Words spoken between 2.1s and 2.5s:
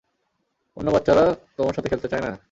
চায় না?